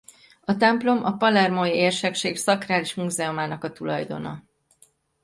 [0.41, 4.43] A templom a Palermói érsekség Szakrális múzeumának a tulajdona.